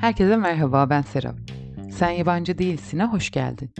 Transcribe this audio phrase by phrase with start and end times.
[0.00, 1.34] Herkese merhaba ben Serap.
[1.92, 3.70] Sen yabancı değilsin'e hoş geldin.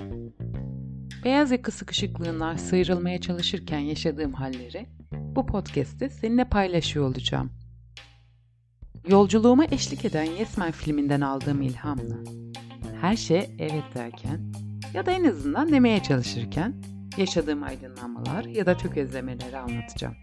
[1.25, 7.51] Beyaz yaka sıkışıklığından sıyrılmaya çalışırken yaşadığım halleri bu podcast'te seninle paylaşıyor olacağım.
[9.09, 12.17] Yolculuğuma eşlik eden Yesmen filminden aldığım ilhamla
[13.01, 14.53] her şey evet derken
[14.95, 16.75] ya da en azından demeye çalışırken
[17.17, 20.15] yaşadığım aydınlanmalar ya da tökezlemeleri anlatacağım.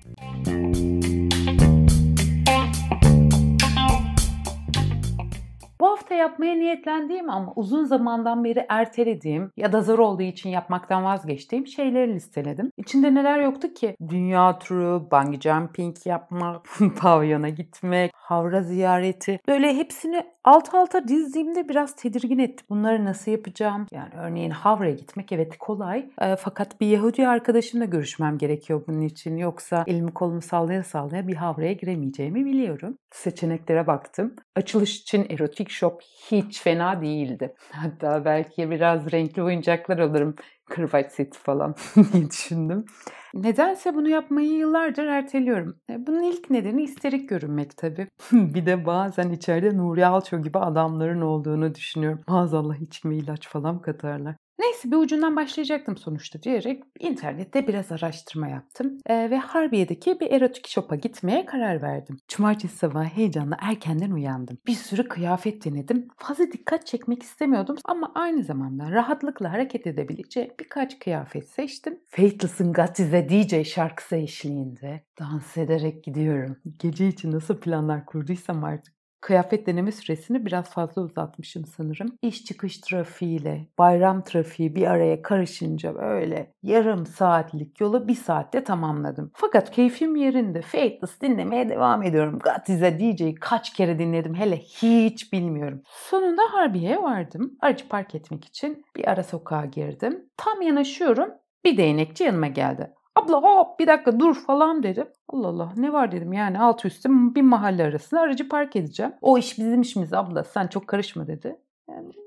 [5.85, 11.03] Bu hafta yapmaya niyetlendiğim ama uzun zamandan beri ertelediğim ya da zor olduğu için yapmaktan
[11.03, 12.71] vazgeçtiğim şeyleri listeledim.
[12.77, 13.95] İçinde neler yoktu ki?
[14.09, 16.65] Dünya turu, bungee jumping yapmak,
[17.01, 19.39] pavyona gitmek, havra ziyareti.
[19.47, 22.63] Böyle hepsini alt alta dizdiğimde biraz tedirgin etti.
[22.69, 23.87] Bunları nasıl yapacağım?
[23.91, 26.09] Yani örneğin Havra'ya gitmek evet kolay.
[26.21, 29.37] E, fakat bir Yahudi arkadaşımla görüşmem gerekiyor bunun için.
[29.37, 32.97] Yoksa elimi kolumu sallaya sallaya bir Havra'ya giremeyeceğimi biliyorum.
[33.11, 34.35] Seçeneklere baktım.
[34.55, 37.55] Açılış için erotik shop hiç fena değildi.
[37.71, 40.35] Hatta belki biraz renkli oyuncaklar alırım.
[40.65, 41.75] Kırbaç seti falan
[42.13, 42.85] diye düşündüm.
[43.33, 45.79] Nedense bunu yapmayı yıllardır erteliyorum.
[45.89, 48.07] E, bunun ilk nedeni isterik görünmek tabii.
[48.31, 52.21] bir de bazen içeride Nuri Alço gibi adamların olduğunu düşünüyorum.
[52.27, 54.35] Maazallah içime ilaç falan katarlar.
[54.59, 58.97] Neyse bir ucundan başlayacaktım sonuçta diyerek internette biraz araştırma yaptım.
[59.05, 62.17] Ee, ve Harbiye'deki bir erotik shop'a gitmeye karar verdim.
[62.27, 64.57] Cumartesi sabahı heyecanla erkenden uyandım.
[64.67, 66.07] Bir sürü kıyafet denedim.
[66.17, 71.99] Fazla dikkat çekmek istemiyordum ama aynı zamanda rahatlıkla hareket edebileceğim birkaç kıyafet seçtim.
[72.07, 76.57] Faithless'ın Got DJ şarkısı eşliğinde dans ederek gidiyorum.
[76.79, 78.94] Gece için nasıl planlar kurduysam artık
[79.25, 82.17] kıyafet deneme süresini biraz fazla uzatmışım sanırım.
[82.21, 89.31] İş çıkış trafiğiyle bayram trafiği bir araya karışınca böyle yarım saatlik yolu bir saatte tamamladım.
[89.33, 90.61] Fakat keyfim yerinde.
[90.61, 92.39] Faithless dinlemeye devam ediyorum.
[92.39, 95.81] Gatize DJ'yi kaç kere dinledim hele hiç bilmiyorum.
[95.89, 97.57] Sonunda Harbiye'ye vardım.
[97.61, 100.25] Aracı park etmek için bir ara sokağa girdim.
[100.37, 101.29] Tam yanaşıyorum
[101.63, 102.93] bir değnekçi yanıma geldi.
[103.15, 105.07] Abla hop bir dakika dur falan dedim.
[105.29, 109.13] Allah Allah ne var dedim yani alt üstü bir mahalle arasında aracı park edeceğim.
[109.21, 111.59] O iş bizim işimiz abla sen çok karışma dedi.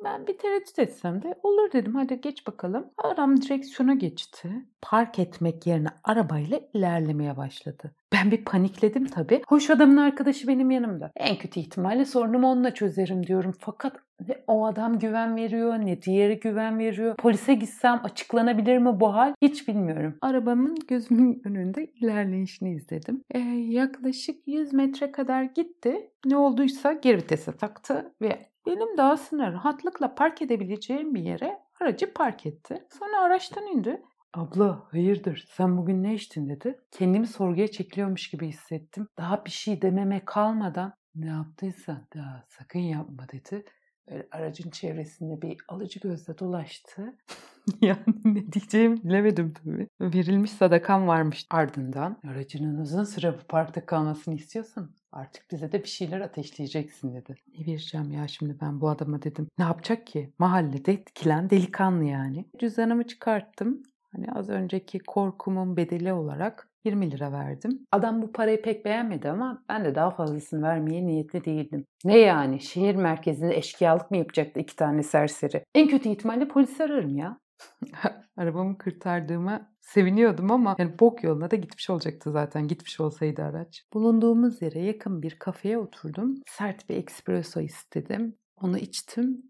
[0.04, 2.86] Ben bir tereddüt etsem de olur dedim hadi geç bakalım.
[2.98, 4.48] Aram direksiyona geçti.
[4.82, 7.94] Park etmek yerine arabayla ilerlemeye başladı.
[8.12, 9.42] Ben bir panikledim tabii.
[9.48, 11.10] Hoş adamın arkadaşı benim yanımda.
[11.16, 13.54] En kötü ihtimalle sorunumu onunla çözerim diyorum.
[13.58, 13.96] Fakat
[14.28, 17.16] ne o adam güven veriyor ne diğeri güven veriyor.
[17.16, 19.34] Polise gitsem açıklanabilir mi bu hal?
[19.42, 20.14] Hiç bilmiyorum.
[20.20, 23.22] Arabamın gözümün önünde ilerleyişini izledim.
[23.34, 23.38] Ee,
[23.68, 26.10] yaklaşık 100 metre kadar gitti.
[26.26, 32.12] Ne olduysa geri vitese taktı ve benim de aslında rahatlıkla park edebileceğim bir yere aracı
[32.14, 32.86] park etti.
[32.98, 34.02] Sonra araçtan indi.
[34.34, 36.80] Abla hayırdır sen bugün ne içtin dedi.
[36.90, 39.08] Kendimi sorguya çekiliyormuş gibi hissettim.
[39.18, 43.64] Daha bir şey dememe kalmadan ne yaptıysa daha sakın yapma dedi.
[44.10, 47.16] Böyle aracın çevresinde bir alıcı gözle dolaştı.
[47.80, 49.88] yani ne diyeceğimi bilemedim tabii.
[50.00, 52.20] Verilmiş sadakam varmış ardından.
[52.30, 57.34] Aracının uzun süre bu parkta kalmasını istiyorsan artık bize de bir şeyler ateşleyeceksin dedi.
[57.58, 59.48] Ne vereceğim ya şimdi ben bu adama dedim.
[59.58, 60.32] Ne yapacak ki?
[60.38, 62.44] Mahallede etkilen delikanlı yani.
[62.58, 63.82] Cüzdanımı çıkarttım.
[64.12, 67.86] Hani az önceki korkumun bedeli olarak 20 lira verdim.
[67.92, 71.84] Adam bu parayı pek beğenmedi ama ben de daha fazlasını vermeye niyetli değildim.
[72.04, 72.60] Ne yani?
[72.60, 75.64] Şehir merkezinde eşkıyalık mı yapacaktı iki tane serseri?
[75.74, 77.38] En kötü ihtimalle polis ararım ya.
[78.36, 83.84] Arabamı kırtardığıma seviniyordum ama yani bok yoluna da gitmiş olacaktı zaten gitmiş olsaydı araç.
[83.92, 86.34] Bulunduğumuz yere yakın bir kafeye oturdum.
[86.46, 88.36] Sert bir espresso istedim.
[88.56, 89.42] Onu içtim.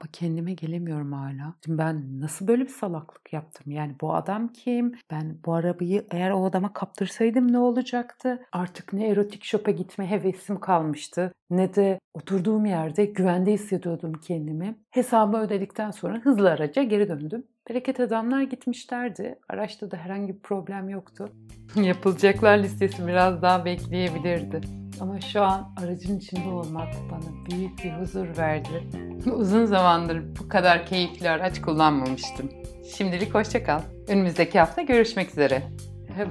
[0.00, 1.54] Ama kendime gelemiyorum hala.
[1.64, 3.72] Şimdi ben nasıl böyle bir salaklık yaptım?
[3.72, 4.94] Yani bu adam kim?
[5.10, 8.46] Ben bu arabayı eğer o adama kaptırsaydım ne olacaktı?
[8.52, 14.74] Artık ne erotik shop'a gitme hevesim kalmıştı ne de oturduğum yerde güvende hissediyordum kendimi.
[14.90, 17.44] Hesabı ödedikten sonra hızlı araca geri döndüm.
[17.68, 19.38] Bereket adamlar gitmişlerdi.
[19.48, 21.28] Araçta da herhangi bir problem yoktu.
[21.76, 24.83] Yapılacaklar listesi biraz daha bekleyebilirdi.
[25.00, 28.88] Ama şu an aracın içinde olmak bana büyük bir huzur verdi.
[29.30, 32.50] Uzun zamandır bu kadar keyifli araç kullanmamıştım.
[32.96, 33.80] Şimdilik hoşçakal.
[34.08, 35.62] Önümüzdeki hafta görüşmek üzere.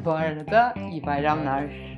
[0.05, 1.92] Bu arada iyi bayramlar.